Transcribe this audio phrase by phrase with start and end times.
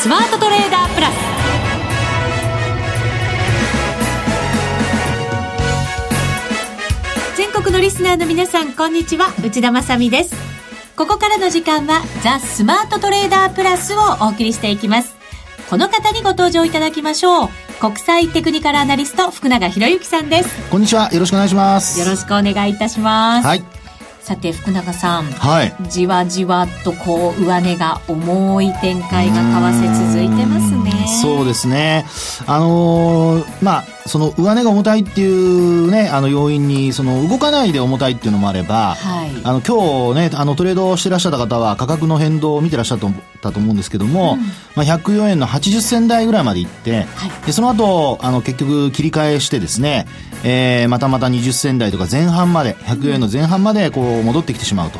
[0.00, 1.14] スマートトレーダープラス。
[7.36, 9.26] 全国のリスナーの皆さんこんにちは。
[9.44, 10.34] 内田まさです。
[10.96, 15.14] ここからの時間はザ・スマートトレーダープラスをお送りしていきます。
[15.68, 17.48] この方にご登場いただきましょう。
[17.78, 20.70] 国際テクニカルアナリスト福永博之さんです。
[20.70, 21.12] こんにちは。
[21.12, 22.00] よろしくお願いします。
[22.00, 23.46] よろしくお願いいたします。
[23.46, 23.79] はい
[24.30, 31.04] さて福永さん、はい、じわじわとこう上値が重い展開が為替続いてますね。
[31.20, 32.06] そうですね。
[32.46, 42.98] あのー、まあその上値が重たいっていうねあの要因にその動かないで重たいっていうのもあれば、はい、あの今日ねあのトレードをしてらっしゃった方は価格の変動を見てらっしゃっ
[43.40, 44.40] たと思うんですけども、うん、
[44.74, 50.06] まあ、104円の80銭台ぐらいまで行って、はい、でその後あの結局切り替えしてですね
[50.42, 54.98] えー、またまた20銭台とか前半まで100円の前半までこう戻ってきてしまうと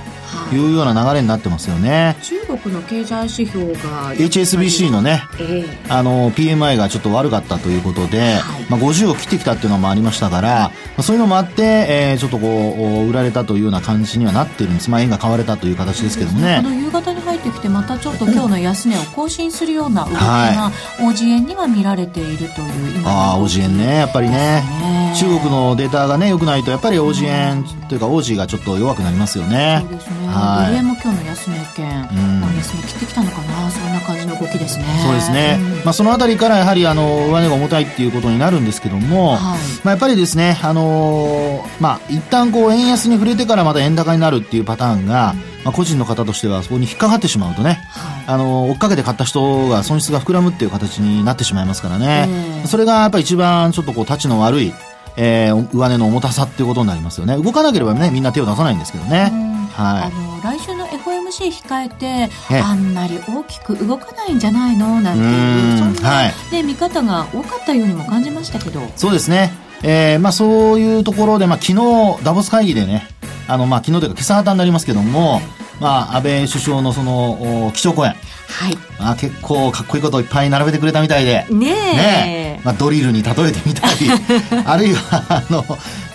[0.52, 24.90] いうような流れになってますよね、中国の経済指標が HSBC のね、えー、あの PMI がちょっと悪かったということで、はい、まあ、50を切ってきたっていうのもありましたから、まあ、そういうのもあって、えー、ちょっとこう売られたというような感じにはなってるんです、まあ、円が買われたという形ですけどもね、ね、この夕方に入ってきてまたちょっと今日の安値を更新するような動きが、オージエンには見られているという今ああオージエンねやっぱりね。
[25.14, 29.80] 中国のデータがね良くないとやっぱりオージエンというかオージーがちょっと弱くなりますよね。
[29.82, 33.70] そうですね、はい、ドル円も今日の安値圏、うん、安値切ってきたのかな。
[33.70, 34.84] そんな感じの動きですね。
[35.04, 45.50] そうですね、うん、まあ、そのあたりからやはりあの上値が重たいっていうことになるんですけども、はい、まあ、やっぱりですねあのー、まあ一旦こう円安に触れてからまた円高になるっていうパターンが、うん。
[45.64, 52.26] まあ、個人の方としてはそこに引っかかってしまうとね、はい、あの追っかけて買った人が損失が膨らむっていう形になってしまいますからね、
[52.62, 54.72] えー、それがやっぱり一番ちょっとこう、立ちの悪い、
[55.16, 57.36] えー、上値の重たさっていうことになりますよね。
[57.36, 59.49] 動かなければね、みんな手を出さないんですけどね。
[59.72, 60.02] はい。
[60.04, 62.30] あの、来週の FOMC 控えて、
[62.62, 65.00] あんまり大きく動かないんじゃないの？
[65.00, 68.80] なんていう、そんな、はい、ね、見方が多かったようにも感じましたけど。
[68.96, 69.52] そうですね。
[69.82, 73.08] えー、まあそういうところで、まあ昨日、ダボス会議でね、
[73.52, 75.42] あの、まあ昨日というか今朝方になりますけども、はい
[75.80, 78.12] まあ、安倍首相のその、基調講演。
[78.12, 78.76] はい。
[78.98, 81.46] まあ、結構かっこいいことをいっぱい並べてくれたみたいで。
[81.48, 81.96] ねえ。
[81.96, 84.10] ねまあ、ドリルに例えてみたり、
[84.66, 85.64] あるいは、あの、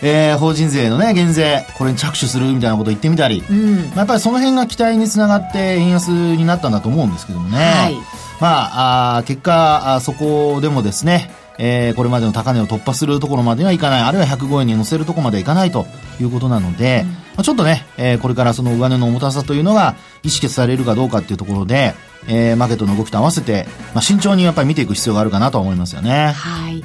[0.03, 7.57] えー、法人税のね、減税、これに着手するみたいなことを言ってみたり、うん、まあ、やっぱりその辺が期待につながって円安になったんだと思うんですけどもね。
[7.57, 7.96] はい。
[8.40, 15.85] まあ、あ結果あ、そこでもですね、えー、これまでの高値を突破するところまではいかない、あるいは105円に乗せるところまではいかないと
[16.19, 21.93] いうことなので、うん、まあ、ちょっとね、えー、これからその上値の重たさというのが意識されるかどうかっていうところで、
[22.27, 26.31] えー、マーケットの動きと合わせて、まあ、慎重にやっぱり見ていく必要があるかなと思いますよね。
[26.31, 26.83] はい。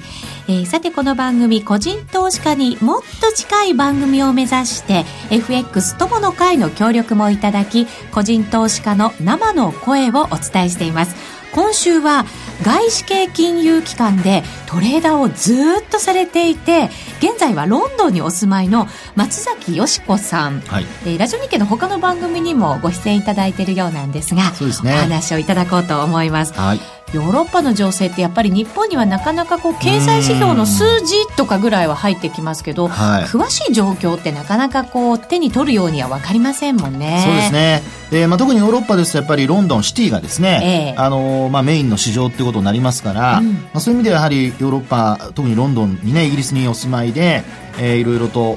[0.49, 11.15] えー、さてこの番組、個人投資家にもっと近い番組を目指して、FX 友の会の協力もいただき、個人投資家の生の声をお伝えしています。
[11.53, 12.27] 今週は
[12.63, 16.91] 外資系金融機関でトレーダーをずっとされていて
[17.21, 26.53] 現在はロンドンにお住まいの松崎よし子さん、はい、えー、ラジオ日経の他の番組にもご出演いただいているようなんですがそうです、ね、お話をいただこうと思います。
[26.53, 37.23] はいヨーロッパの情勢ってやっぱり日本にはなかなかこう経済指標の数字とかぐらいは入ってきますけど、はい、詳しい状況ってなかなかこう手に取るようには分かりませんもんね。
[37.25, 37.83] そうですね。
[38.13, 47.45] えーまあ、特にヨーロッパですとやっぱりロンドンシティがですね、えー、あのまあ、メインの市場っていうことになりますから、うん、まあ、そういう意味ではやはりヨーロッパ特にロンドンにねイギリスにお住まいで、
[47.79, 48.57] えー、いろいろと、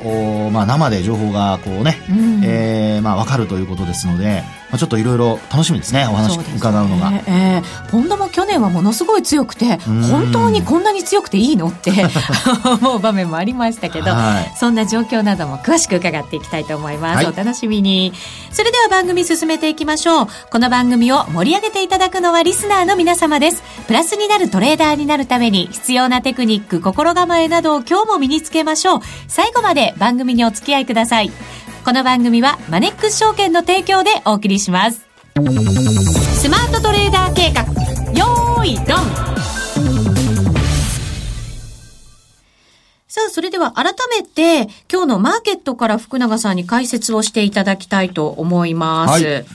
[0.49, 7.61] まあ、生で情報がこうね、うん、えー、まあ、分かるということですので、まあ、ちょっといろいろ楽しみですねお話伺うのが、ねえ。
[7.63, 11.91] ー、ポンドも去年はものすごい強くて本当にこんなに強くていいのって
[12.65, 18.13] 思う場面もありましたけど、はい、そんな状況なども詳しく伺っていきたいと思います、はい、お楽しみに。
[18.51, 20.27] それでは番組進めていきましょう。
[20.49, 23.63] この番組を盛り上げていただくのはリスナーの皆様です。
[23.87, 28.99] プラスになるトレーダーになるために必要なテクニック心構えなどを今日も身につけましょう。
[29.27, 31.31] 最後まで番組にお付き合いください
[31.85, 35.05] この番組はマネックス証券の提供でお送りします。
[35.35, 37.63] スマートトレーダー計画、
[38.13, 38.85] よーい、ドン
[43.09, 49.23] さあ、それでは改めて、今日のマーケットから福永さんに解説をしていただきたいと思います。
[49.25, 49.45] はい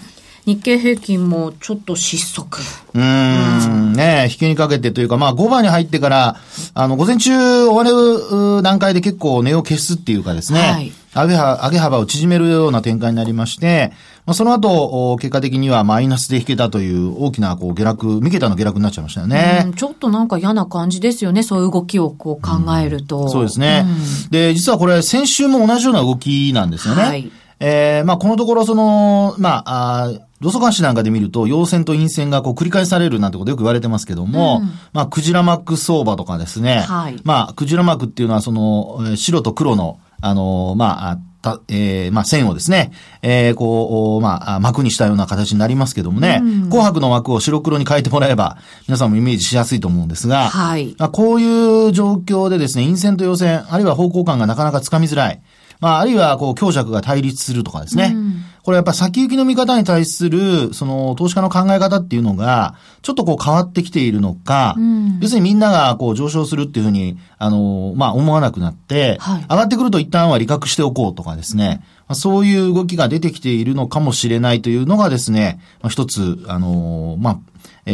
[0.48, 2.58] 日経平均もちょっと失速。
[2.94, 3.57] うん、
[3.98, 6.36] ね引きにかけてというか、まあ5番に入ってから、
[6.74, 13.92] あの、午前中終わる段階で結構値を消すっていうかですね、はい、上げ上げ幅を縮めるような展開になりまして、
[14.26, 19.72] まあ、その後、結果的にはマイナスで引けたという大きなこう下落、三桁の下落になっちゃいましたよね。
[19.74, 23.22] ちょっとなんか嫌な感じですよね、そういう動きをこう考えると。
[23.22, 23.84] うん、そうですね、
[24.24, 27.02] うん、で、実はこれ先週も同じような動きなんですよね。
[27.02, 27.30] はい
[27.60, 50.94] えー、まあ、このところ、その、まあ、あロソカシなんかで見ると、陽線と陰線がこう繰り返されるなんてことよく言われてますけども、うん、まあ、クジラマック相場とかですね、はい、まあ、クジラマックっていうのは、その、白と黒の、あの、まあ、た、えー、まあ、線をですね、えー、こう、まあ、幕にしたような形になりますけどもね、うん、紅白の枠を白黒に変えてもらえば、皆さんもイメージしやすいと思うんですが、はい。
[50.99, 55.40] まあ、こういう状況でですね、陰線と陽線、あるいは方向感がなかなかつかみづらい。
[55.80, 58.12] まあ、あるいは、こう、強弱が対立するとかですね。
[58.14, 71.81] うん、これやっぱ先行きの見方に対する、その、投資家の考え方っていうのが、ちょっとこう変わってきているのか、うん、要するにみんながこう上昇するっていうふうに、あの、まあ、思わなくなって、はい、上がってくると一旦は利確しておこうとかですね。
[72.08, 77.38] まあ、そういう動きが出てきているのかもしれないというのがですね、まあ、一つ、あの、まあ、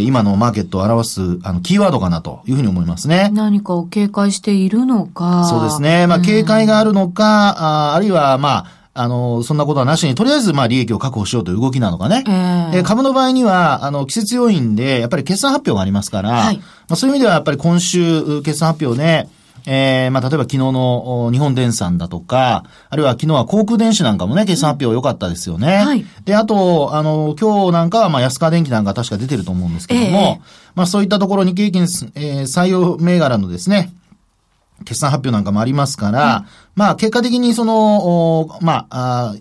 [0.00, 3.31] 今のマーケットを表す、あの、キーワードかなというふうに思いますね。
[3.32, 5.44] 何かを警戒しているのか。
[5.44, 6.06] そうですね。
[6.06, 12.23] まあ、警戒があるのか、ああるいは、まあ、あの、そんなことはなしに、とりあえず、まあ、利益を確保しようという動きなのかね。
[12.73, 19.29] えー、株の場合には、あの、季節要因で、やっぱり決算発表がありますから、はい、まあ、そういう意味では、やっぱり今週、決算発表で、
[19.66, 25.76] えー、まあ、例えば昨日の日本電産だとか、あるいは昨日は航空電子なんかもね、決算発表良かったですよね。
[25.78, 26.05] はい。
[26.25, 30.38] で、あと、あの、今日なんかは、まあ、安川電機なんか確か出てると思うんですけども、えー、
[30.75, 33.93] まあ、そういったところに景気に、えー、採用銘柄のですね、
[34.84, 36.44] 決算発表なんかもありますから、うん、
[36.76, 39.34] まあ、結果的にその、まあ、あ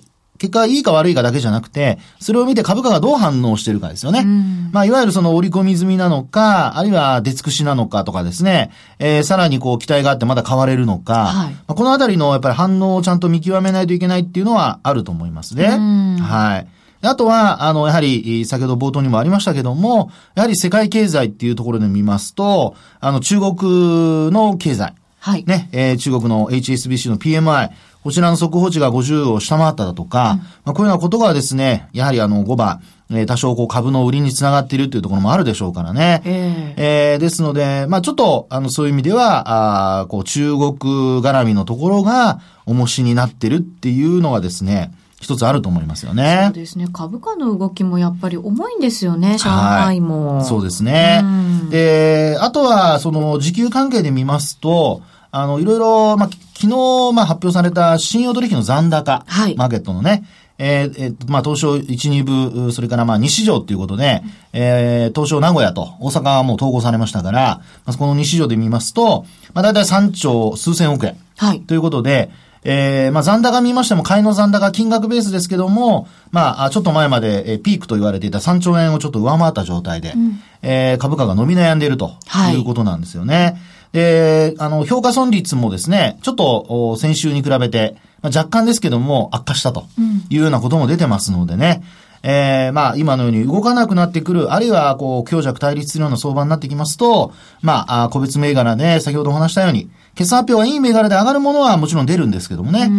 [0.43, 4.23] 結果いいか悪いかだけじゃなくて、それを見て株価がどう反応してるかですよね。
[4.25, 8.69] うん、まあ、いわゆるその織り込み済みなのか、あるいは出尽くしなのかとかですね、
[8.99, 15.67] えー、さらにこう期待があってまだ買われるのか、はい、まあ、このあたりのやっぱり反応をちゃんと見極めないといけないっていうのはあると思いますね。
[15.67, 16.67] うん、はい。
[17.01, 24.93] あとは、あの、やはり、先ほど冒頭にもありましたけども、やはり世界経済っていうところで見ますと、あの、中国の経済。
[25.23, 25.45] はい。
[25.45, 27.69] ね、えー、中国の HSBC の PMI、
[28.03, 36.21] こちらの速報値が50を下回っただとか、うん、まあ、こういうようなことがですね、やはりあの5番、えー、多少こう株の売りにつながっているというところもあるでしょうからね。
[36.25, 40.73] えー、えー、ですので、まあちょっと、あの、そういう意味では、あこう中国
[41.21, 44.91] 絡みのところが重しになってるっていうのはですね、
[45.21, 46.41] 一つあると思いますよね。
[46.47, 46.87] そうですね。
[46.91, 50.37] 株価の動きもやっぱり重いんですよね、上海も。
[50.39, 51.23] はい、そうですね。
[51.69, 55.01] で、あとは、その、時給関係で見ますと、
[55.35, 60.23] あの、いろいろ、まあ、昨日、まあ、発表された信用取引の残高、はい、マーケットのね、
[60.59, 64.21] えー、えー、まあ、東証1、2部、それからまあ、西条っていうことで、
[64.53, 69.25] えー、東証名古屋と大阪はもう統合されましたから、まあ、この西条で見ますと、
[69.55, 71.17] まあ、大体3兆数千億円。
[71.37, 71.61] はい。
[71.61, 72.29] ということで、
[72.63, 82.11] えー、まあ、残高見ましても、買いの残高金額ベースですけども、まあ、ちょっと前まで、えー、ピークと言われていた3兆円をちょっと上回った状態で、うん、えー、株価が伸び悩んでいると
[82.53, 83.35] いうことなんですよね。
[83.35, 83.57] はい
[83.93, 89.85] で、あの、評価損率もですね、ちょっと先週に比べて、まあ、若干ですけども悪化したと
[90.29, 91.83] いうようなことも出てますのでね、
[92.23, 102.89] うん、えー、まあ、今のように動かなくなってくる、あるいは、こう、強弱対立するような相場になってきますと、まあ、個別銘柄で、先ほどお話したように、決算発表はいい銘柄で上がるものはもちろん出るんですけどもね、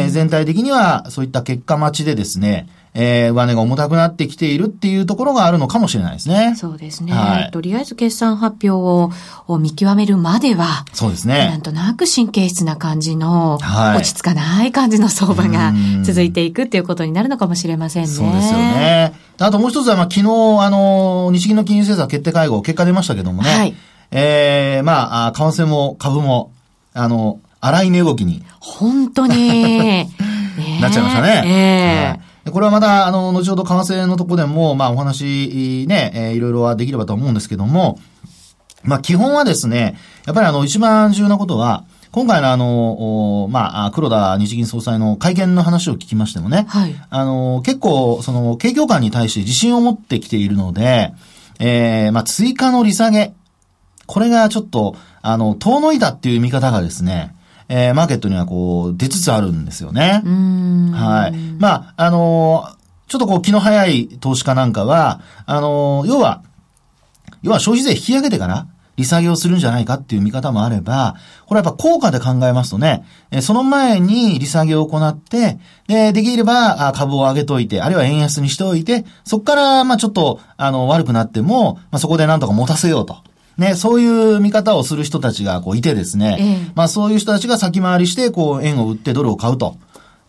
[0.00, 6.54] えー、全体的にはそういった結果待ちでですね、えー、上値が重たくなってきているっていうところがあるのかもしれないですね。
[6.56, 7.12] そうですね。
[7.12, 9.12] はい、とりあえず決算発表を
[9.46, 11.48] を見極めるまでは、そうですね。
[11.48, 15.72] なんとなく神経質な感じの、はい、落ち着かない感じの相場が
[16.02, 18.08] 続いていくっていうことになるのかもしれませんね。
[18.08, 19.12] そうですよね。
[19.38, 20.26] あともう一つは、まあ、昨日、
[20.60, 23.50] あの、日銀の金融政策決定会合、結果出ましたけどもね。
[23.50, 23.74] はい。
[24.10, 26.52] ええー、まあ、為替も株も、
[26.92, 28.44] あの、荒い値動きに。
[28.60, 30.08] 本当に。
[30.80, 31.42] なっちゃいましたね。
[31.44, 37.98] ええーはいこれはまた、あの、後ほど為替のとこでも、まあ、お話、ね、えー、いろいろはできればと思うんですけども、
[38.82, 51.12] まあ、基本はですね、やっぱりあの、一番重要なことは、今回のあの、まあ、黒田日銀総裁の会見の話を聞きましてもね、はい、あの、結構、その、景況感に対して自信を持ってきているので、
[51.60, 53.34] えー、まあ、追加の利下げ、
[54.06, 57.34] これがちょっと、あの、遠のいたっていう見方がですね、
[57.72, 60.22] えー、マーケットにはこう、出つつあるんですよね。
[60.92, 61.36] はい。
[61.58, 62.74] まあ、あのー、
[63.06, 66.42] ちょっとこう、気の早い投資家なんかは、あのー、要は、
[67.42, 71.14] 要は消費税引き上げてから、利下げをするんじゃないかっていう見方もあれば、
[71.46, 73.04] これやっぱ効果で考えますとね、
[73.40, 83.18] その前に利下げを行って、で、できれば株を上げといて、あるいは円安にしておいて、そこからまあちょっと、あの、悪くなっても、まあそこでなんとか持たせようと。
[83.60, 89.76] ね、そういう見方をする人たちがこういてですね、ええ、まあそういう人たちが先回りして、こう円を売ってドルを買うと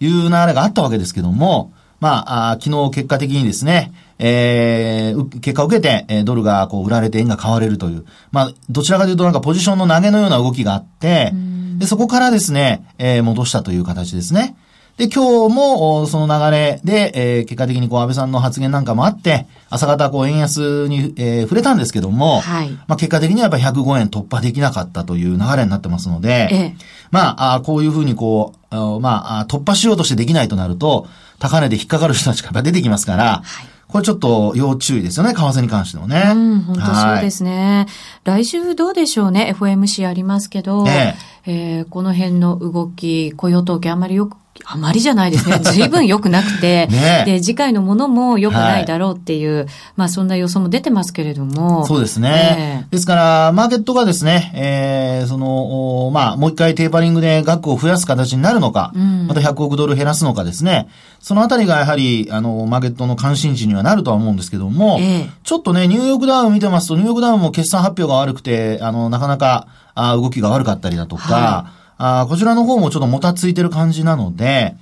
[0.01, 1.71] いう流れがあったわけですけども、
[2.01, 11.31] まあ、あ昨日結果的にですね、えー、結果を受けて、えドルがこう売られて円が買われるという、まあ、どちらかというとなんかポジションの投げのような動きがあって、
[11.77, 14.57] で、そこからですね、えー、戻したという形ですね。
[15.01, 22.69] で、今日も、その流れで、えー、結果的にこう、安倍さんの発言なんかもあって、朝方こう、円安に、えー、触れたんですけども、はい。
[22.69, 26.75] まあ、結果的にはやっぱ105円突破できなかったという流れになってますので、ええ、
[27.09, 31.07] まあ、あこういうふうにこう、まあ、突破しようとしてできないとなると、
[31.39, 36.31] 高値で引っかかる人たちが出てきますから、はいこれちょっと要注意ですよね、為替に関してもね。
[36.33, 37.87] うん、本当そうですね。
[38.23, 41.13] はい、来週どうでしょうね、FOMC ありますけど、え
[41.45, 45.59] ええー、この辺の動き、雇用統計あんまりよくあまりじゃないですね。
[45.63, 51.85] 随分良くなくて、ね、で、次回のものも良くないだろうっていう、はい、まあそんな予想も出てますけれども。
[51.85, 52.83] そうですね。
[52.83, 60.87] えー、ですから、マーケットがですね、えー、その、まあもう一回テーパリングで額を増やす形になるのか、うん、また100億ドル減らすのかですね、
[61.21, 74.75] そのあたりがやはり、あの、マーケットの関心事にはなるとは思うんですけども、えー、ちょっとね、ニューヨークダウン見てますと、ニューヨークダウンも決算発表が悪くて、あの、なかなか、あ動きが悪かったりだとか、はいあこちらの方もちょっともたついてる感じなので、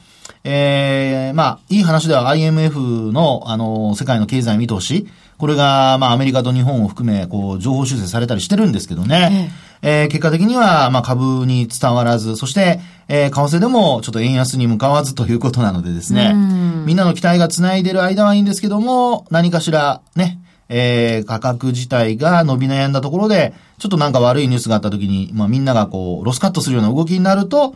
[0.43, 5.07] ええー、まあ、いい話では IMF の、あの、世界の経済見通し、
[5.37, 9.51] これが、まあ、アメリカと日本を含め、こう、情報修正されたりしてるんですけどね。
[9.81, 16.33] ええー、結果的には、まあ、株に伝わらず、そして、えー、為替でも、ちょっと円安に向かわずということなのでですね。
[16.85, 27.75] みんなの期待が繋いでる間はいいんですけども、何かしら、ね、えー、価格自体が伸び悩んだところで、ちょっとなんか悪いニュースがあった時に、まあみんながこう、ロスカットするような動きになると、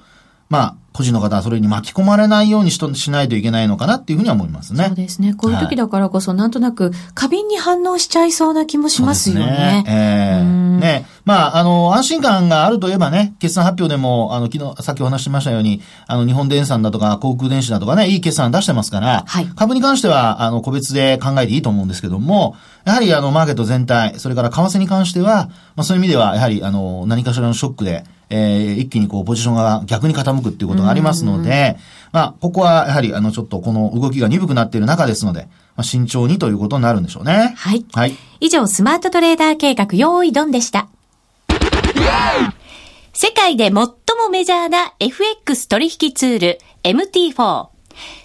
[0.50, 4.85] まあ、個人の方はそれに巻き込まれないようにしとしないといけないのかなっていうふうには思いますね。
[4.85, 5.33] そうですね。
[5.33, 9.83] こういう時だからこそ、なんとなく過敏に反応しちゃいそうな気もしますよね。
[9.83, 28.03] ねえー、ねまあ、あの、安心感があるといえばね、決算発表でも、あの、昨日、さっきお話ししましたように、あの、日本電産だとか、航空電子だとかね、いい決算出してますから、はい、株に関しては、あの、個別で考えていいと思うんですけども、やはり、あの、マーケット全体、それから為替に関しては、まあ、そういう意味では、やはり、あの、何かしらのショックで、
[28.35, 31.77] えー、一気にこう、ポジションが逆に傾くっていうことがありますので、
[32.11, 35.41] まあ、ここはやはり、あの、ちょっとこの動きが鈍くなっている中ですので、
[35.75, 37.53] まあ、慎重にということになるんでしょうね。
[37.55, 37.85] はい。
[37.93, 38.15] はい。
[38.39, 40.87] 以上、スマートトレーダー計画、用意ドンでした。
[43.13, 43.93] 世界で最も
[44.31, 47.67] メジャーな FX 取引ツール MT4。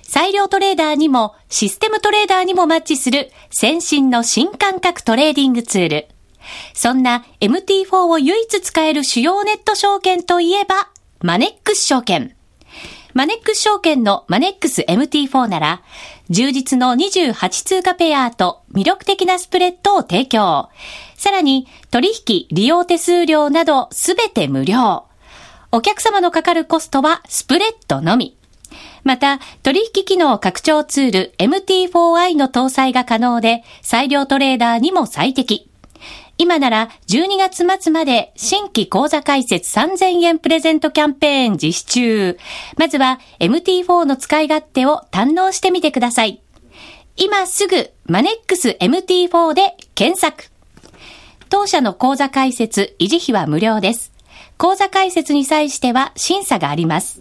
[0.03, 6.09] 裁量トレーダーにもシステムトレーダーにもマッチする先進の新感覚トレーディングツール。
[6.75, 10.91] そんな MT4 を唯一使える主要ネット証券といえば、
[11.21, 12.35] マネックス証券。
[13.15, 15.83] マネックス証券のマネックス MT4 なら、
[16.31, 20.69] 充実の28通貨ペアと魅力的なスプレッドを提供。
[21.17, 25.05] さらに、取引、利用手数料などすべて無料。
[25.73, 28.39] お客様のかかるコストはスプレッドのみ。
[29.05, 35.68] また、取引機能拡張ツール MT4i の搭載が可能で、裁量トレーダーにも最適。
[36.39, 42.39] 今なら12月末まで新規講座開設3000円プレゼントキャンペーン実施中。
[42.77, 46.41] まずは MT4 の使い勝手を堪能してみてください。
[47.17, 50.45] 今すぐマネックス MT4 で検索。
[51.51, 54.13] 当社の講座開設、維持費は無料です。
[54.59, 57.21] 講座開設に際しては審査があります。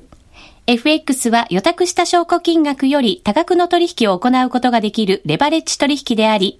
[0.67, 6.59] FX は予託した証拠金額より多額の取引を行うことができるレバレッジ取引であり、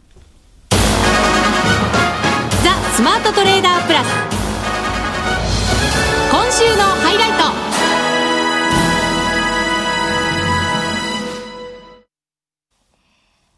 [3.01, 4.07] スマートトレーダープラス
[6.29, 7.71] 今週のハイライト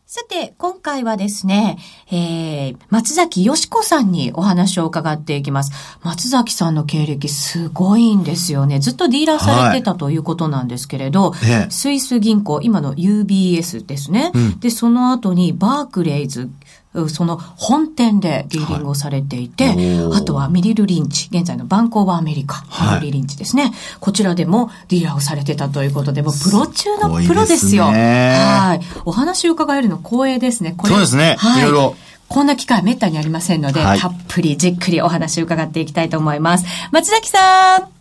[0.06, 1.78] さて、今回はですね、
[2.12, 5.72] えー、松崎よしこさんにお話を伺っていきます。
[6.04, 8.80] 松崎さんの経歴すごいんですよね。
[8.80, 14.32] ずっとディーラーされてたということなんですけれど、はい、スイス銀行、今の UBS ですね。
[14.36, 16.48] うん、で、その後にバークレイズ、
[17.10, 22.64] その本店でディーリングをされていて、はい、あとはミリル・リンチ、現在のバンコーバーアメリカ、
[23.00, 27.86] ミリル・リンチですね、はい、こちらでもディーラーをされてたということで、もうプロ中のプロですよ。
[27.86, 28.86] すはい。
[29.06, 30.76] お話を伺えるの光栄ですね。
[30.78, 31.36] これそうですね。
[31.40, 31.62] はい。
[31.62, 31.96] いろいろ。
[32.30, 36.66] こんな機会めったにありませんので、はい、たっぷりじっくりお話を伺っていきたいと思います。
[36.92, 37.94] 松崎さん。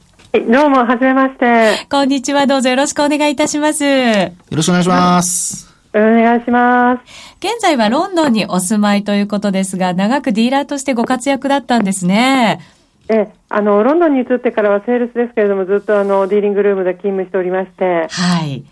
[0.50, 1.87] どうも、はじめまして。
[1.90, 3.84] こんにちは、どうぞよろしくお願いいたします。
[3.84, 5.72] よろしくお願いします。
[5.94, 7.02] お願いします。
[7.38, 12.61] 現在はロンドンにお住まいということですが、長くディーラーとしてご活躍だったんですね。
[13.08, 18.08] え、あの、ロンドンに移ってからはセールスですけれども、ずっとあの、ディーリングルームで勤務しておりまして。
[18.11, 18.64] はい。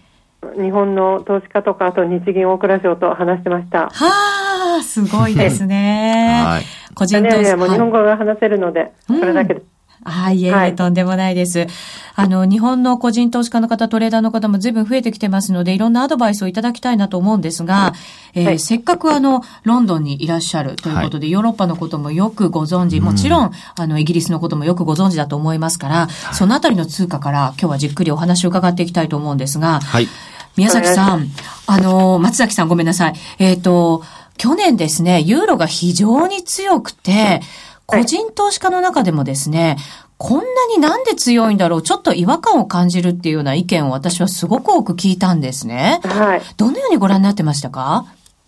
[0.57, 3.91] 日本の投資家とか、あと日銀大蔵省と話してました。
[3.91, 6.43] はあ、すごいですね。
[6.47, 6.63] はい。
[6.95, 7.37] 個人投資。
[7.37, 9.80] いやいや、もう日本語が話せるので、それだけです。
[10.05, 11.67] あ、いえいえ、とんでもないです。
[12.15, 17.93] あの、日本の個人投資家の方、トレーダーの方も随分増えてきてますので、いろんなアドバイスをいただきたいなと思うんですが、
[18.35, 30.09] えーはい、せっかくあの、ロンドンにいらっしゃるということで、はい、ヨーロッパのこともよくご存知、もちろん、あの、イギリスのこともよくご存知だと思いますから、そのあたりの通貨から今日はじっくりお話を伺っていきたいと思うんですが、はい、
[30.57, 31.27] 宮崎さん、
[31.67, 33.15] あの、松崎さんごめんなさい。
[33.39, 34.03] えっ、ー、と、
[34.37, 37.43] 去年ですね、ユーロが非常に強くて、
[37.91, 39.77] 個人投資家の中でもですね、
[40.17, 40.45] こんな
[40.75, 46.01] になんで強いんだろう、ちょっと違和感を感じるっていうような意見を私はすごく多く聞いたんですね。
[46.05, 46.43] はい。
[46.57, 48.05] どのようにご覧になってましたか？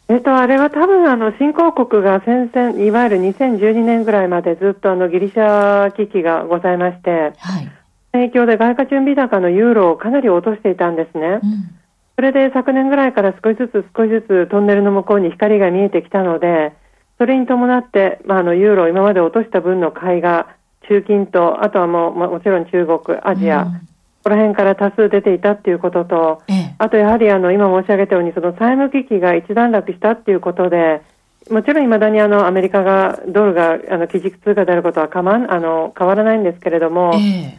[0.09, 7.71] えっと、あれは多分あの、新興国が戦々、いわゆる2012年ぐらいまでずっとあの、ギリシャ危機がございまして、はい。
[8.13, 11.41] 影響で外貨準備高のユーロをかなり落としていたんですね。
[11.43, 11.71] うん。
[12.17, 16.75] それで昨年ぐらいから少しずつ少しずつトンネルの向こうに光が見えてきたので、
[17.19, 20.49] それに伴って、まあ、あの、ユーロを今まで落とした分の買いが、
[20.88, 23.88] 中近東、あとはもう、もちろん中国、アジア、うん、
[24.25, 31.02] この辺から多数出ていたっていうことと、ええ、あとやはりあの、今申し上げたように、その債務危機が一段落したっていうことで、
[31.50, 37.59] もちろんいまだにあの、アメリカが、ドルが、あの、基軸通貨であることはかまん、あの、変わらないんですけれども、え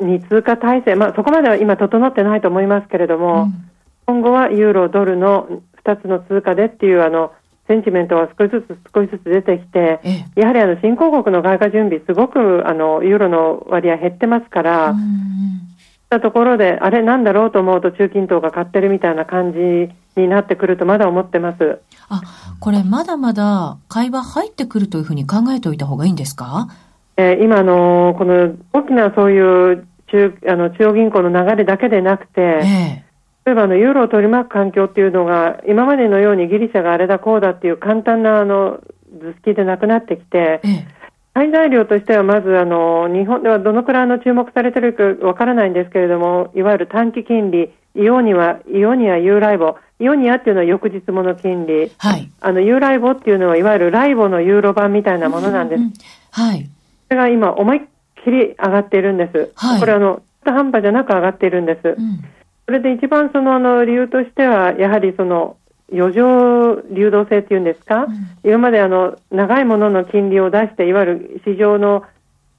[0.00, 3.70] 二通貨体制、まあ、そこまでは今整ってないと思いますけれども、うん、
[4.06, 7.32] 今後はユーロ、ドルの二つの通貨でっていう、あの、
[7.70, 10.00] センチメントは少しずつ少しずつ出てきて、
[10.34, 14.94] やはりあの新興国の外貨準備、すごくあのユーロの割合減ってますから、
[16.08, 21.78] たところで、あれなんだろうと思うと中近東が買ってるみたいな感じになってくるとまだ思ってます。
[22.08, 22.22] あ、
[22.58, 26.66] これまだまだ会話入ってくるというふうに考えておいた方がいいんですか？
[27.16, 33.09] えー、今の、この大きなそういう中あの中央銀行の流れだけでなくて、えー
[33.46, 38.80] 例えばあのユーロを取り巻く環境っていうのが今までのようにギリシャがあれだこうだっていう簡単なあの
[39.18, 40.60] 図式でなくなってきて、
[41.34, 55.78] 最材料としてはまずあの日本ではどのくらいの注目されてるかわからないんですけれどもいわゆる短期金利イオニアイオニアユーライボイオニアっていうのは翌日もの金利、はい、あのユーライボっていうのはいわゆるライボのユーロ版みたいなものなんです。
[55.78, 55.92] うんうん、
[56.30, 56.70] はい。
[57.08, 57.80] それが今思いっ
[58.24, 59.52] きり上がっているんです。
[59.56, 61.96] はい、これあの半端じゃなく上がっているんです。
[61.98, 62.24] うん
[62.70, 65.56] それで一番そのあの理由としては、やはりその
[65.92, 72.04] 余剰流動性っていうんですか、うん、今まであの長いものの金利を出して、いわゆる市場の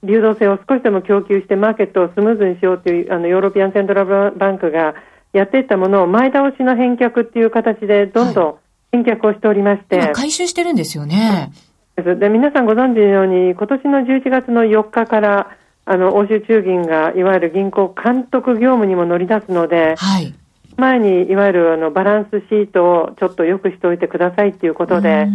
[0.02, 4.96] 流動性を少しでも供給して、マーケットをスムーズにしようというあの European Central Bank が
[5.32, 8.56] やっていったものを前倒しの返却っていう形で、どんどん
[8.92, 9.96] 返却をしておりまして。
[9.96, 11.52] はい、回収してるんですよね。
[11.96, 20.34] で皆さんご存知のように、今年の11月の4日から、あの、欧州中銀が、いわゆる銀行監督業務にも乗り出すので、はい。
[20.76, 25.26] 前に、いわゆるあの、バランスシートをちょっと良くしておいてくださいっていうことで、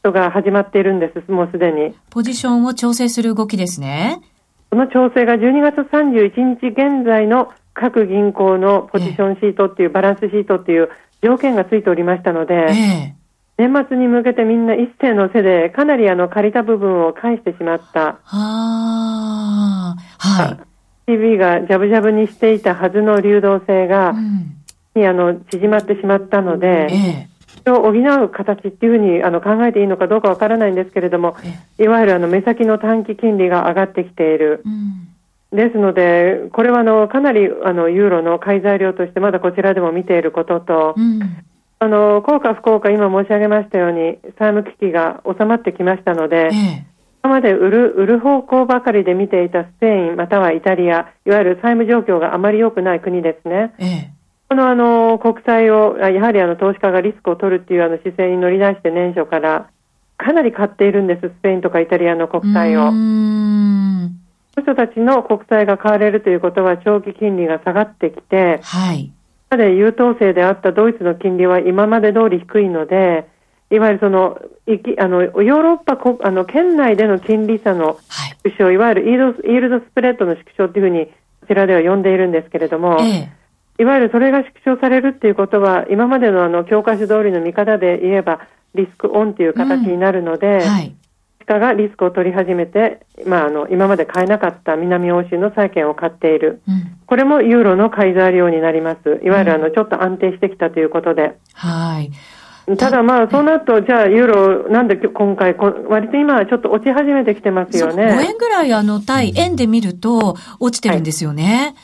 [0.00, 1.94] 人が始まっているんです、もうすでに。
[2.10, 4.20] ポジションを調整する動きですね。
[4.70, 10.90] この調整が12月31日現在の各銀行のポジションシートっていう、バランスシートっていう
[11.22, 13.17] 条件がついておりましたので、ええ
[13.58, 18.00] 年末に向けてみんな一斉の背で、かなりあの借りた部分を返してしまった。
[18.00, 20.56] はあ、は
[21.06, 21.12] い。
[21.12, 24.54] TV がジャブジャブにしていたはずの流動性が、うん、
[24.94, 27.28] にあの縮まってしまったので、え
[27.66, 31.36] え、を補う形っていうふうにあの考えていいのかどうかわからないんですけれども、
[31.78, 34.62] え、いわゆるあの目先の短期金利が上がってきている。
[34.64, 35.08] うん。
[35.50, 41.20] ですので、これはあのかなりあのユーロの買い材料としてまだこちらでも見ていることと、うん、
[41.80, 46.86] あの、効果不効果、今申し上げましたように、債務危機が収まってきましたので、ええ、
[47.22, 53.74] 今まで売る、売る方向ばかりで見ていたスペイン、またはイタリア、いわゆる債務状況があまり良くない国ですね。
[53.78, 54.10] え、
[54.48, 59.68] このあの、国債を、やはりあの、投資家がリスクを取るっていうあの姿勢に乗り出して年初から、
[60.16, 62.90] かなり買っているんです、スペインとかイタリアの国債を。
[64.60, 69.12] 人たちの国債が買われるということは、長期金利が下がってきて、はい。
[69.50, 73.26] まで優等生であったドイツの金利は今まで通り低いので、
[73.70, 77.98] いわゆるその、いきあのヨーロッパこあの県内での金利差の
[78.44, 81.12] 縮小、はい、いわゆるイールドイールドスプレッドの縮小というふうに、こ
[81.48, 83.30] ちらでは呼んでいるんですけれども、え
[83.78, 88.40] え、いわゆるそれが縮小されるっていうことは、今までのあの教科書通りの見方で言えば、
[88.74, 90.94] リスクオンという形になるので、うんはい、
[91.48, 101.38] 家がリスクを取り始めて、まあ、あの今まで買えなかった南欧州の債券を買っている、うん、これもユーロの買い材料になります、いわゆるあの、ちょっと安定してきたということで。
[101.54, 102.12] はい。
[102.76, 108.04] ただまあ、そうなると、じゃあ、ユーロ、なんで今回、割と今はちょっと落ち始めてきてますよね。
[108.04, 111.74] 5円ぐらい、あの、対円で見ると、落ちてるんですよね。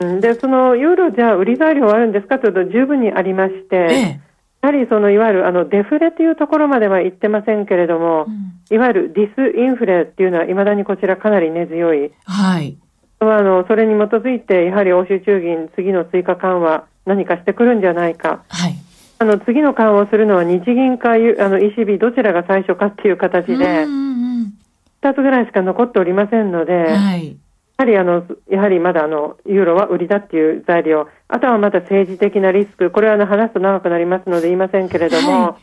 [0.00, 4.20] うで、そのユーロじゃあ売り材料はあるんですかというと十分にありまして、ええ、
[4.64, 12.12] やはりそのいわゆるあのデフレというところまでは言ってませんけれども、うん、いわゆるディスインフレっていうのはいまだにこちらかなり根強い。
[12.24, 12.78] はい。
[13.20, 18.42] あのそれに基づいて、やはり欧州中銀、次の追加緩和、何かしてくるんじゃないか。
[18.48, 18.74] はい。
[19.18, 27.36] あの次の緩和をするのは日銀かあの ECB どちらが最初かっていう形で、2つぐらいしか残っておりませんので、はい、
[27.76, 35.56] やはりあの、やはりまだあの、ユーロは売りだっていう材料、あとはまた政治的なリスク、これはあの話すと長くなりますので言いませんけれども、は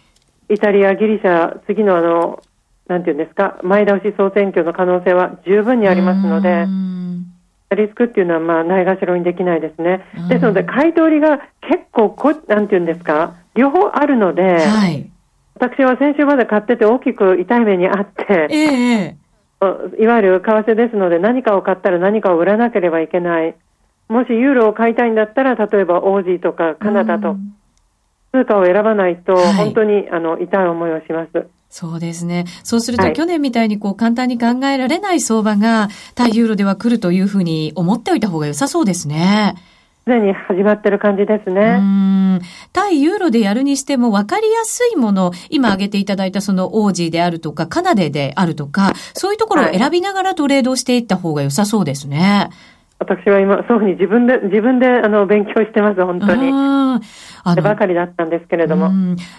[0.50, 2.44] い、イタリア、ギリシャ、次のあの、
[2.88, 6.66] なんていうんですか、前倒し総選挙の可能性は十分にありますので、
[7.76, 10.04] リスクっていうのは、まあ、ないがしろにできないですね。
[10.28, 15.10] ですので、買い取りが結構こ、なんていうんですか、両方あるので、はい、
[15.56, 19.16] 私は先週まで買ってて大きく痛い目にあって、え
[20.00, 23.56] いわゆる為替ですので、何かを買ったら何かを売らなければいけない。
[24.10, 27.38] もしユーロを買いたいんだったら、例えばオージーとかカナダと、
[28.34, 31.48] 通貨を選ばないと、本当に、はい、あの痛い思いをします。
[31.70, 32.46] そうですね。
[32.64, 39.56] そうすると、去年みたいにこう簡単に考えられない相場が対ユーロでは来るというふうに思っておいた方が良さそうですね。
[40.04, 41.78] すでに始まってる感じですね。
[41.80, 42.42] うん。
[42.74, 52.18] 対ユーロでやるにしても分かりやすいもの、今挙げていただいたそのオージーであるとか、カナデであるとか、そういうところを選びながらトレードしていった方が良さそうですね。
[52.18, 56.52] はい私は今、そういうふうに自分で、自分で、あの、勉強してます、本当に。
[56.54, 57.00] あ
[57.56, 58.92] ばかりだったんですけれども。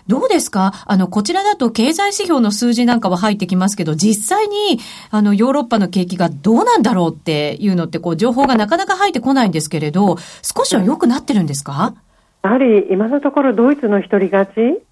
[0.08, 0.72] どうですか？
[0.84, 4.80] あの、こちらだと経済指標の数字なんかは入ってきますけど、実際に、
[5.12, 11.94] あの、ヨーロッパの景気がどうなんだろうっていうのって、こう、情報がなかなか入ってこないんですけれど、少しは良くなってるんですか、
[12.42, 14.82] やはり、今のところドイツの一人勝ち？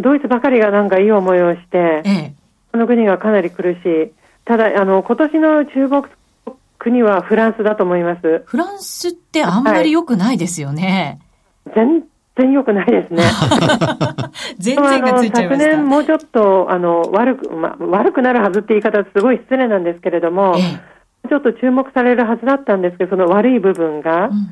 [0.00, 2.34] ドイツばかりがなんかいい思いをして、ええ、
[2.72, 4.12] この国がかなり苦しい。
[4.46, 6.08] ただ、あの、今年の注目
[6.78, 8.42] 国はフランスだと思います。
[8.46, 11.18] フランスってあんまり良くないですよね。
[11.66, 12.04] はい、全
[12.36, 13.22] 然良くないですね。
[14.58, 15.64] 全然がついちゃいました。
[15.64, 20.60] 昨年もうちょっと、あの、悪く、まあ、悪くなるはずって言い方はすごい失礼なんですけれども、え
[21.26, 24.28] え、ちょっと注目されるはずだったんですけど、その悪い部分が。
[24.28, 24.50] うん、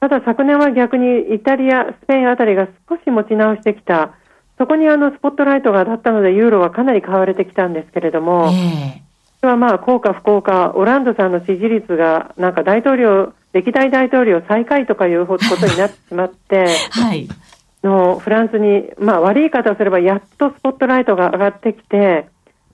[0.00, 4.10] ただ昨年は逆にイタリア、スペインあたりが少し持ち直してきた。
[4.58, 9.07] そこにあのスポットライトが当たったので、ユーロはかなり買われてきたんですけれども、えそれ
[9.46, 17.28] はまあ、効果不効果、オランドさんの支持率が、なんか大統領、歴代大統領最下位とかいうことになってしまって、 はい。
[17.84, 22.26] のフランスに、まあ、悪い言い方をすれば、やっとスポットライトが上がってきて、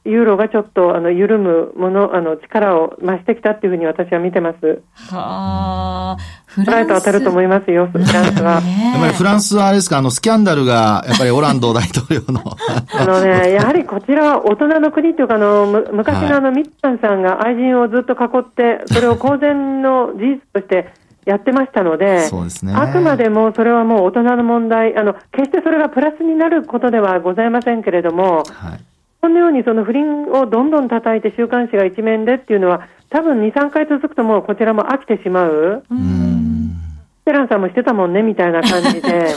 [0.07, 4.83] ユーロがちょっとあの緩むもの、あの力を増してきたっていうふうに私は見てます。
[4.93, 6.89] はあ、フランス。
[6.89, 8.53] 当たると思いますよ、フランスは。
[8.53, 12.43] やっぱりフランスはあれですか、あのスキャンダルが、やっぱりオランド大統領の。
[12.93, 20.93] あのね、 やはりこちらは大人の国というか、あの、昔のあの、ミッツァンさんが愛人をずっと囲って、それを公然の事実として
[21.25, 22.75] やってましたので、そうですね。
[22.77, 28.81] あくまでもそれはもう大人の問題、あの、決してそれがプラスになることではございませんけれども、はい
[29.25, 35.83] このようにその不倫をどんどん叩いて週刊誌が一面でっていうのは、多分2、3回続くともうこちらも飽きてしまう。
[37.25, 39.29] テランさんもしてたもんねみたいな感じで。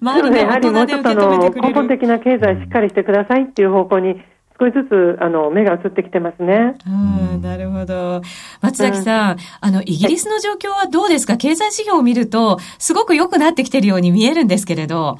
[0.00, 4.20] まあ、ね、やはりもうちょっとの根本的な経済しっかりしてくださいっていう方向に
[4.58, 6.74] 少しずつあの目が移ってきてますね。
[6.84, 8.20] うん、なるほど。
[8.62, 11.36] 松崎さん、うん、あの、イギリスの状況はどうですか？
[11.36, 15.18] 経済指標を見ると、すごく良くなってきてるように見えるんですけれど。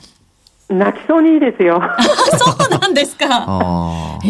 [0.73, 1.81] 泣きそうにいいですよ。
[2.39, 3.27] そうなんですか。
[4.25, 4.29] え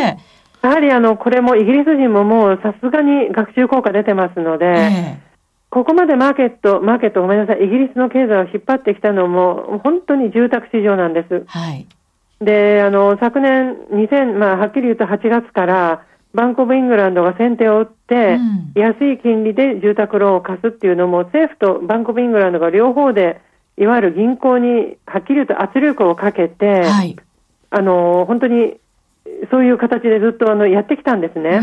[0.00, 5.34] えー、やはりあの、これもイギリス人ももうさすがに学習効果出てますので、えー、
[5.70, 11.44] ここまでマーケット、マーケットごめんなさい、イギリスの経済を引っ張ってきたのも、本当に住宅市場なんです。
[11.46, 11.86] はい。
[12.40, 16.02] で、あの、昨年2000、まあ、はっきり言うと8月から、
[16.34, 18.38] バンコブ・イングランドが先手を打って、
[18.74, 23.40] うん、安い金利で住宅ローンを貸すっていうのも、政府とバンコブ・イングランドが両方で
[23.76, 27.16] いわゆる銀行にはっきり言うと圧力をかけて、はい、
[27.70, 28.74] あの本当に
[29.50, 31.60] そういう形でずっとあのやってきたんですね。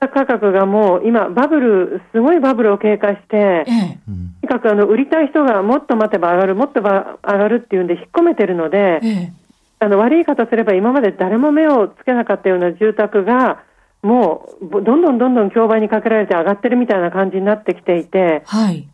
[0.00, 9.32] 価格がもう今、バブル、すごいバブルを経過して、ええ、とにかくあの売りたい人がもっと待てば上がる、もっと上がるっていうんで引っ込めてるので、え、
[9.80, 13.64] あの悪い言い方すれば今まで誰も目をつけなかったような住宅が、
[14.02, 18.76] もうどんどんどんどん競売にかけられて上がってるみたいな感じになってきていて、はい。
[18.76, 18.88] に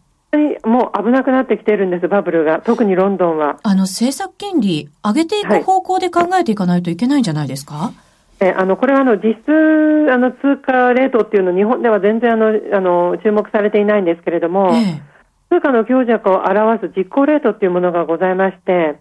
[0.64, 2.60] もう危なくなってきてるんです、バブルが。
[2.60, 3.58] 特にロンドンは。
[3.62, 8.04] あの、政策金利、上げていく方向で考えていかないといけないんじゃないですか、はい
[8.40, 15.02] えあのこれはあの実質あの通貨レートっていうの日本では全然あのあの注目されていないんですけれども、ええ、
[15.50, 18.98] 通貨の強弱を表す実行レートっていうものがございまして、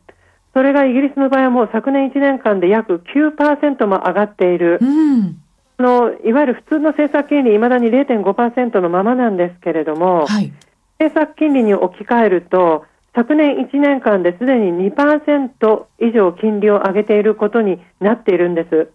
[0.54, 4.80] それがイギリスの場合はもう昨年1年間で約9%も上がっている。
[4.82, 5.40] うん
[5.76, 10.54] そのいわゆる普通の政策金利、いまだに0.5%のままなんですけれども、はい、
[11.00, 18.90] 政策金利に置き換えると、昨年1年間ですでに2%以上金利を上げていることになっているんです。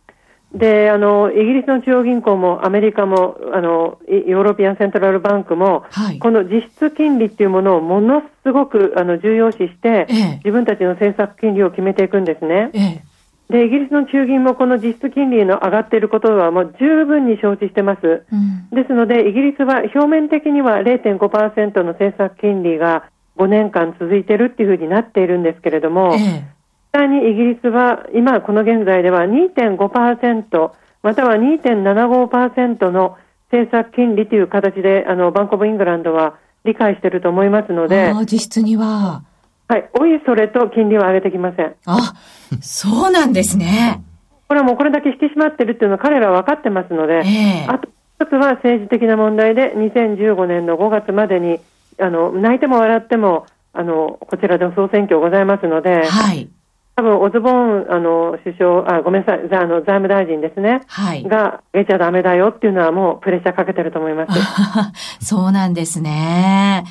[0.52, 12.70] で、あの、イギリスの中央銀行もアメリカも、あの、 European Central Bank も、はい、この実質金利っていうものをものすごくあの重要視して、ええ、自分たちの政策金利を決めていくんですね。
[12.72, 13.02] え
[13.50, 18.24] で、イギリスの中銀もこの実質金利の上がっていることはもう十分に承知してます。
[18.30, 23.04] うん、ですので、イギリスは表面的には0.5%の政策金利が
[23.38, 26.44] 5年間続いているっていうふうになっているんですけれども、ええ、
[26.92, 30.70] 実際にイギリスは今この現在では2.5%
[31.02, 33.16] または2.75%の
[33.50, 39.22] 政策金利という形であのバンコブイングランドは理解していると思いますので、実質には。
[39.68, 41.74] はい、おいそれと金利は上げてきません。
[41.84, 42.14] あ、
[42.60, 44.02] そうなんですね。
[44.48, 51.60] これはもうこれだけ引き締まってるっていうのは彼らは分かってますので、えー、あと一つは政治的な問題で2015年の5月までに
[52.00, 56.48] あの泣いても笑ってもあのこちらで総選挙ございますので、はい、
[56.96, 57.52] 多分オズボー
[57.90, 65.20] ンあの首相あごめんなさいあの財務大臣ですね、はい、が上げちゃだめだよっていうのはもうプレッシャーかけてると思います。
[65.24, 66.84] そうなんですね。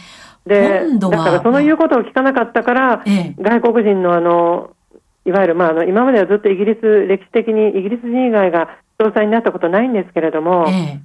[0.47, 4.71] で、だからその言うことを聞かなかったから、ええ、外国人のあの、
[5.25, 10.99] いわゆる、まあ、あの、今まではずっとイギリス、歴史的にイギリス人以外が総裁になったことないんですけれども、え、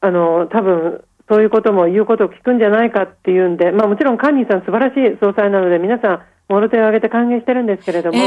[0.00, 8.18] あの、多分、そういうことも言うことを聞くんじゃないかっていうんで、まあもちろんカンニーさん素晴らしい総裁なので皆さん、もろ手を挙げて歓迎してるんですけれども、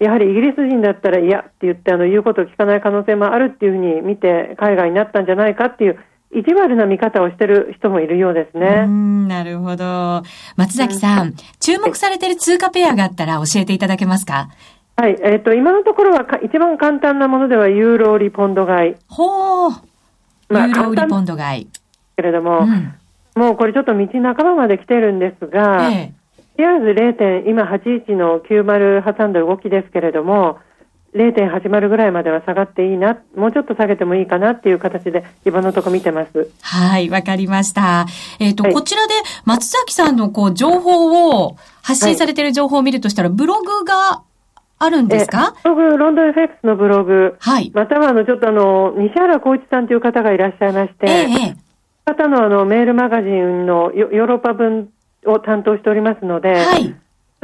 [0.00, 5.98] やはりイギリス人だったら嫌って言ってあの言うことを聞かない可能性もあるっていうふうに見て海外になったんじゃないかっていう
[6.34, 8.86] 意地悪な見方をしてる人もいるようですね。
[9.28, 10.22] なるほど。
[10.56, 14.48] 松崎さん、うん、注目されている通貨ペアがあったら教えていただけますか？
[14.96, 18.94] はい、えっ、ー、と、今のところは一番簡単なものではユーロ売りポンド買い。
[19.08, 19.70] ほう。
[20.48, 21.68] まあ、ユーロ売りポンド買い。
[22.16, 22.94] けれども、うん、
[23.34, 26.12] もうこれちょっと道半ばまで来てるんですが、ええ、
[26.56, 27.50] とりあえず 0.
[27.50, 30.58] 今81の90挟んだ動きですけれども、
[31.14, 36.50] 0.80ぐらいまでは下がっていいな、もうちょっと下げてもいいかなっていう形で、今のところ見てます。
[36.60, 38.06] はい、わかりました。
[38.40, 44.22] えっ、ー、と、はい、こちらで松崎さんのこう情報を、発信されている情報を見るとしたら、はい、ブログが
[44.78, 45.54] あるんですか？
[45.62, 47.36] ブログ、ロンドン FX のブログ。
[47.38, 47.70] はい。
[47.74, 51.56] または、あの、ちょっとあの、西原光一さんという方がいらっしゃいまして、ええ。
[52.06, 54.90] 方のあの、メールマガジンのヨーロッパ分
[55.26, 56.94] を担当しておりますので、はい。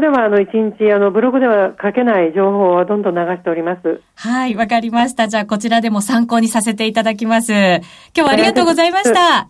[0.01, 4.01] では、あの、一日、あの、ブログでは書けない情報はどんどん流しております。
[4.17, 5.29] はい、わかりました。
[5.29, 7.53] じゃあ、こちらでも参考にさせていただきます。
[7.53, 7.81] 今
[8.15, 9.49] 日はありがとうございました。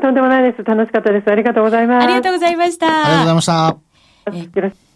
[0.00, 0.64] とんでもないです。
[0.64, 1.30] 楽しかったです。
[1.30, 2.04] ありがとうございます。
[2.04, 2.86] ありがとうございました。
[2.86, 3.76] ありがとうございました。
[4.26, 4.89] えー、よろし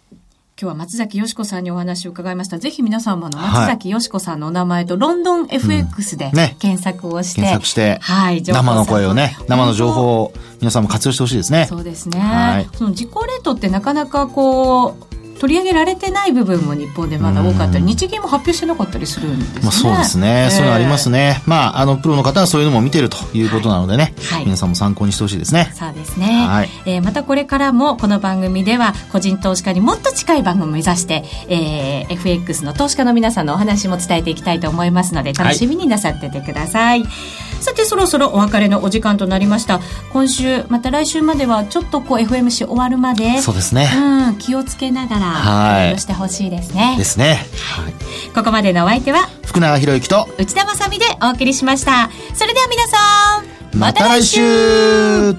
[0.56, 2.60] 今日は松崎よしこさんにお話を伺いました。
[2.60, 11.66] ぜひ皆さんもの松崎よしこさんのお名前と、ロンドン FX で検索をして、うんね、検索して、はい、生の声をね、生の情報を皆さんも活用してほしいですね。
[11.68, 12.20] そうですね。
[12.20, 15.13] はい、その自己レートってなかなかこう、
[15.44, 19.60] 取り上げられてない部分も日本でまだ多かったり、日銀も発表してなかったりするんですね。
[19.62, 21.42] まあ、そうですね、えー、そういうのありますね。
[21.44, 25.70] まあ、あの、プロの方はそういうのも見てるということなのでね、はい、皆さんも参考にしてほしいですね。
[25.74, 26.46] そうですね。
[26.48, 37.02] はい、えー、またこれからもこの番組では、個人投資家にもっと近い番組を目指して、えー、FX の投資家の皆さんのお話も伝えていきたいと思いますので、楽しみになさっててください。
[37.02, 39.80] はいさてそろそろお別れのお時間となりました。
[40.12, 45.98] 今週また来週まではちょっとこう FMC 終わるまでそうですね、うん、気をつけながらはい。
[45.98, 46.94] してほしいですね。
[46.98, 47.94] ですね、はい、
[48.34, 52.10] ここまでのお相手は福永博之と内田まさでお送りしました。
[52.34, 55.34] それでは皆さんまた来週。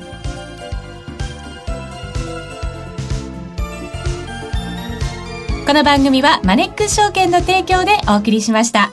[5.68, 8.92] この番組はマネックス証券の提供でお送りしました。